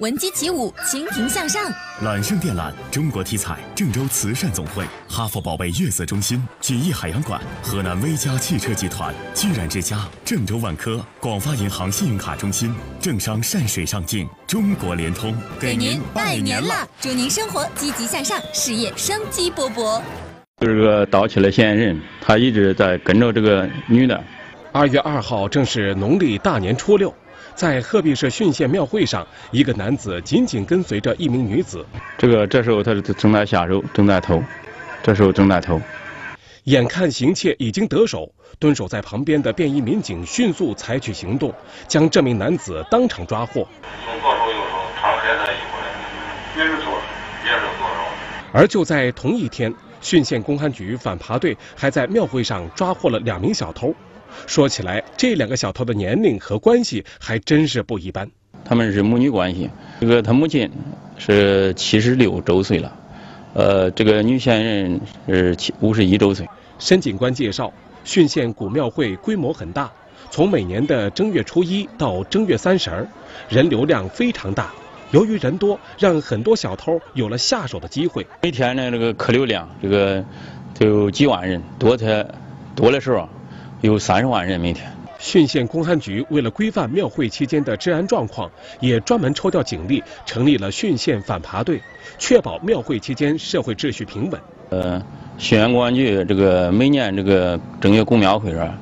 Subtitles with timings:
[0.00, 1.72] 闻鸡起舞，蜻蜓向上。
[2.02, 20.02] 揽胜电缆，中国体彩，郑州慈善总会，哈佛宝贝月色中心，锦艺海洋馆，河南威佳汽车集团，居然之家，郑州万科，广发银行信用卡中心，正商善水上境，中国联通，给您拜年了，祝您生活积极向上，事业生机勃勃。
[20.60, 24.22] 就是个盗窃的嫌疑人，他一直在跟着这个女的。
[24.72, 27.14] 二月二号正是农历大年初六。
[27.56, 31.84] 在鹤壁市浚县庙会上，一个男子紧紧跟随着一名女子。
[32.18, 34.42] 这个这时候他是正在下手，正在偷，
[35.02, 35.80] 这时候正在偷。
[36.64, 41.50] 眼看行窃已经得手，蹲守在旁边的便衣民警迅速采取行动，
[41.88, 43.66] 将这名男子当场抓获。
[44.04, 47.00] 从左手右手穿黑色衣服的，也是左手，
[47.46, 48.02] 也是左手。
[48.52, 53.94] 而就在同一天，浚县公安局反扒队还在庙会上抓获了两名小偷。
[54.46, 58.30] 说起来，这两个小偷的年龄和关系还真是不一般。
[58.64, 60.70] 他们是母女关系，这个他母亲
[61.18, 62.92] 是七十六周岁了，
[63.54, 66.48] 呃，这个女嫌疑人是七五十一周岁。
[66.78, 67.72] 申警官介绍，
[68.04, 69.90] 浚县古庙会规模很大，
[70.30, 73.06] 从每年的正月初一到正月三十儿，
[73.48, 74.72] 人流量非常大。
[75.12, 78.26] 由于人多，让很多小偷有了下手的机会。
[78.42, 80.24] 每天呢这个客流量，这个
[80.76, 82.26] 都有几万人，多才
[82.74, 83.28] 多的时候。
[83.80, 84.90] 有三十万人每天。
[85.18, 91.80] 浚县公安局为了规范庙会期间的治安状况，也专门抽调警力成立了浚县反扒队，
[92.18, 94.40] 确保庙会期间社会秩序平稳。
[94.68, 95.00] 呃，
[95.38, 98.74] 浚县公安局这个每年这个正月古庙会上，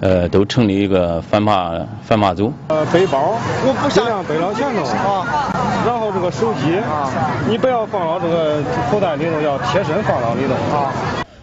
[0.00, 2.50] 呃，都成立一个反扒反扒组。
[2.68, 5.52] 呃，背包我不尽量背到前头啊，
[5.86, 7.12] 然后这个手机啊，
[7.46, 10.92] 你不要放到这个口袋里头，要贴身放到里头啊。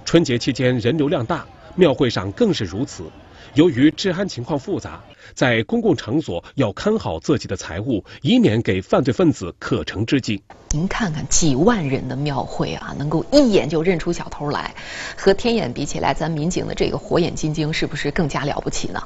[0.03, 1.45] 春节期间人流量大。
[1.75, 3.03] 庙会上更是如此。
[3.55, 5.02] 由于治安情况复杂，
[5.33, 10.41] 在公共场所要看好自己的财物，以免给犯罪分子可乘之机。
[10.69, 14.73] 您看看几万人的庙会啊，能够一眼就认出小偷来，
[15.17, 19.03] 和天眼比起来，咱民警的这个火眼金睛是不是更加了不起呢？